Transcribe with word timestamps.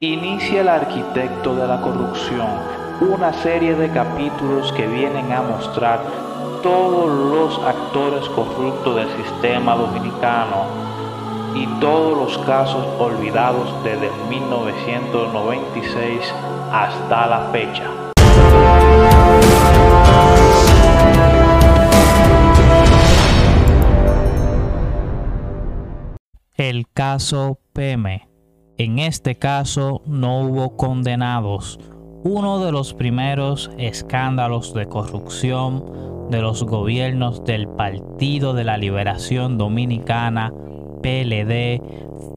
Inicia 0.00 0.60
el 0.60 0.68
arquitecto 0.68 1.56
de 1.56 1.66
la 1.66 1.80
corrupción, 1.80 2.46
una 3.00 3.32
serie 3.32 3.74
de 3.74 3.90
capítulos 3.90 4.72
que 4.74 4.86
vienen 4.86 5.32
a 5.32 5.42
mostrar 5.42 5.98
todos 6.62 7.10
los 7.10 7.58
actores 7.66 8.28
corruptos 8.28 8.94
del 8.94 9.08
sistema 9.24 9.74
dominicano 9.74 10.66
y 11.52 11.66
todos 11.80 12.16
los 12.16 12.38
casos 12.46 12.86
olvidados 13.00 13.74
desde 13.82 14.08
1996 14.28 16.32
hasta 16.70 17.26
la 17.26 17.50
fecha. 17.50 17.90
El 26.56 26.86
caso 26.94 27.58
PM 27.72 28.28
en 28.78 29.00
este 29.00 29.34
caso 29.34 30.02
no 30.06 30.40
hubo 30.42 30.76
condenados. 30.76 31.80
Uno 32.22 32.60
de 32.64 32.70
los 32.70 32.94
primeros 32.94 33.70
escándalos 33.76 34.72
de 34.72 34.86
corrupción 34.86 36.28
de 36.30 36.40
los 36.40 36.62
gobiernos 36.62 37.44
del 37.44 37.66
Partido 37.68 38.54
de 38.54 38.62
la 38.62 38.76
Liberación 38.76 39.58
Dominicana, 39.58 40.52
PLD, 41.02 41.82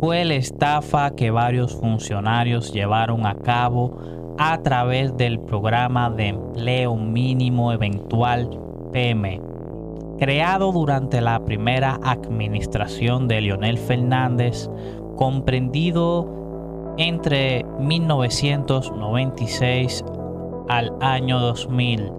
fue 0.00 0.24
la 0.24 0.34
estafa 0.34 1.10
que 1.16 1.32
varios 1.32 1.74
funcionarios 1.74 2.72
llevaron 2.72 3.26
a 3.26 3.34
cabo 3.34 3.98
a 4.38 4.62
través 4.62 5.16
del 5.16 5.40
programa 5.40 6.08
de 6.10 6.28
empleo 6.28 6.94
mínimo 6.94 7.72
eventual 7.72 8.48
PM, 8.92 9.40
creado 10.18 10.70
durante 10.70 11.20
la 11.20 11.44
primera 11.44 11.98
administración 12.04 13.26
de 13.26 13.40
Leonel 13.40 13.78
Fernández 13.78 14.68
comprendido 15.18 16.37
entre 16.98 17.64
1996 17.78 20.04
al 20.68 20.92
año 21.00 21.38
2000 21.38 22.12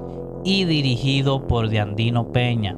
y 0.45 0.63
dirigido 0.65 1.45
por 1.47 1.69
Diandino 1.69 2.31
Peña, 2.31 2.75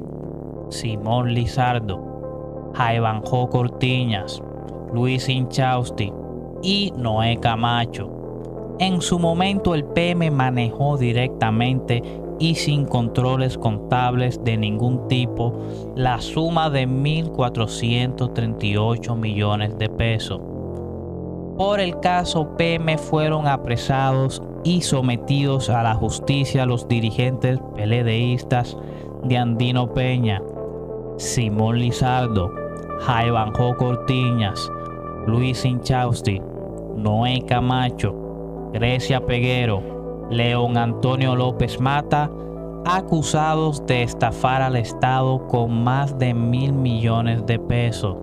Simón 0.68 1.32
Lizardo, 1.32 2.70
Jaivanjo 2.74 3.48
Cortiñas, 3.48 4.42
Luis 4.92 5.26
Inchausti 5.28 6.12
y 6.62 6.92
Noé 6.96 7.38
Camacho. 7.38 8.10
En 8.80 9.00
su 9.00 9.20
momento 9.20 9.74
el 9.74 9.84
PM 9.84 10.30
manejó 10.32 10.98
directamente 10.98 12.02
y 12.40 12.56
sin 12.56 12.86
controles 12.86 13.56
contables 13.56 14.42
de 14.42 14.56
ningún 14.56 15.06
tipo 15.06 15.54
la 15.94 16.20
suma 16.20 16.68
de 16.68 16.88
1.438 16.88 19.16
millones 19.16 19.78
de 19.78 19.88
pesos. 19.88 20.40
Por 21.62 21.78
el 21.78 22.00
caso 22.00 22.56
PM 22.56 22.98
fueron 22.98 23.46
apresados 23.46 24.42
y 24.64 24.80
sometidos 24.82 25.70
a 25.70 25.84
la 25.84 25.94
justicia 25.94 26.66
los 26.66 26.88
dirigentes 26.88 27.60
peledeístas 27.76 28.76
de 29.22 29.38
Andino 29.38 29.94
Peña, 29.94 30.42
Simón 31.18 31.78
Lizardo, 31.78 32.52
Jaivanjo 33.02 33.76
Cortiñas, 33.76 34.72
Luis 35.28 35.64
Inchausti, 35.64 36.42
Noé 36.96 37.40
Camacho, 37.46 38.12
Grecia 38.72 39.24
Peguero, 39.24 40.26
León 40.30 40.76
Antonio 40.76 41.36
López 41.36 41.78
Mata, 41.78 42.28
acusados 42.84 43.86
de 43.86 44.02
estafar 44.02 44.62
al 44.62 44.74
Estado 44.74 45.46
con 45.46 45.84
más 45.84 46.18
de 46.18 46.34
mil 46.34 46.72
millones 46.72 47.46
de 47.46 47.60
pesos. 47.60 48.16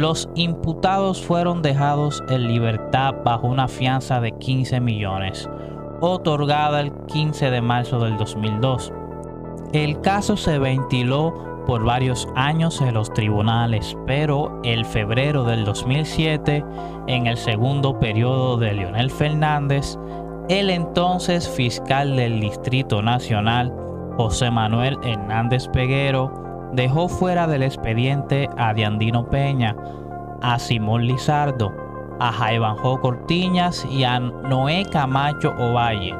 Los 0.00 0.30
imputados 0.34 1.22
fueron 1.22 1.60
dejados 1.60 2.24
en 2.30 2.48
libertad 2.48 3.16
bajo 3.22 3.48
una 3.48 3.68
fianza 3.68 4.18
de 4.18 4.32
15 4.32 4.80
millones, 4.80 5.46
otorgada 6.00 6.80
el 6.80 6.90
15 7.08 7.50
de 7.50 7.60
marzo 7.60 8.00
del 8.00 8.16
2002. 8.16 8.94
El 9.74 10.00
caso 10.00 10.38
se 10.38 10.58
ventiló 10.58 11.34
por 11.66 11.84
varios 11.84 12.26
años 12.34 12.80
en 12.80 12.94
los 12.94 13.12
tribunales, 13.12 13.94
pero 14.06 14.58
el 14.64 14.86
febrero 14.86 15.44
del 15.44 15.66
2007, 15.66 16.64
en 17.06 17.26
el 17.26 17.36
segundo 17.36 17.98
periodo 17.98 18.56
de 18.56 18.72
Leonel 18.72 19.10
Fernández, 19.10 19.98
el 20.48 20.70
entonces 20.70 21.46
fiscal 21.46 22.16
del 22.16 22.40
Distrito 22.40 23.02
Nacional, 23.02 23.70
José 24.16 24.50
Manuel 24.50 24.96
Hernández 25.02 25.68
Peguero, 25.68 26.49
dejó 26.72 27.08
fuera 27.08 27.46
del 27.46 27.62
expediente 27.62 28.48
a 28.56 28.74
Diandino 28.74 29.28
Peña, 29.28 29.76
a 30.42 30.58
Simón 30.58 31.06
Lizardo, 31.06 31.72
a 32.20 32.32
Jaivanjo 32.32 33.00
Cortiñas 33.00 33.86
y 33.90 34.04
a 34.04 34.20
Noé 34.20 34.84
Camacho 34.90 35.54
Ovalle. 35.58 36.14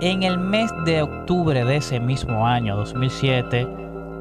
En 0.00 0.22
el 0.22 0.38
mes 0.38 0.70
de 0.84 1.02
octubre 1.02 1.64
de 1.64 1.76
ese 1.76 2.00
mismo 2.00 2.46
año 2.46 2.76
2007, 2.76 3.66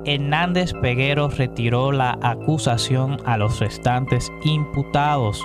Hernández 0.06 0.74
Peguero 0.82 1.30
retiró 1.30 1.92
la 1.92 2.18
acusación 2.22 3.18
a 3.26 3.38
los 3.38 3.60
restantes 3.60 4.32
imputados, 4.44 5.42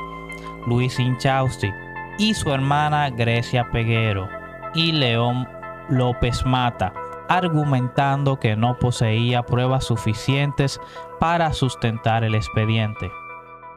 Luis 0.67 0.99
Inchausti, 0.99 1.71
y 2.19 2.35
su 2.35 2.53
hermana 2.53 3.11
Grecia 3.11 3.69
Peguero 3.71 4.29
y 4.75 4.93
León 4.93 5.49
López 5.89 6.45
Mata, 6.45 6.93
argumentando 7.29 8.41
que 8.41 8.57
no 8.57 8.79
poseía 8.79 9.45
pruebas 9.45 9.85
suficientes 9.85 10.81
para 11.21 11.53
sustentar 11.53 12.25
el 12.25 12.35
expediente. 12.35 13.13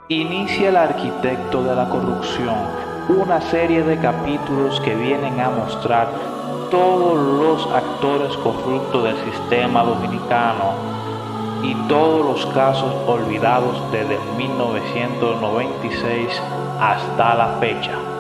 Inicia 0.07 0.69
el 0.69 0.77
arquitecto 0.77 1.63
de 1.63 1.75
la 1.75 1.89
corrupción, 1.89 2.55
una 3.09 3.41
serie 3.41 3.83
de 3.83 3.97
capítulos 3.97 4.79
que 4.81 4.95
vienen 4.95 5.39
a 5.39 5.49
mostrar 5.49 6.07
todos 6.69 7.17
los 7.17 7.67
actores 7.73 8.37
corruptos 8.37 9.03
del 9.03 9.17
sistema 9.31 9.83
dominicano 9.83 10.73
y 11.63 11.73
todos 11.87 12.25
los 12.25 12.45
casos 12.53 12.93
olvidados 13.07 13.81
desde 13.91 14.19
1996 14.37 16.41
hasta 16.79 17.35
la 17.35 17.57
fecha. 17.59 18.10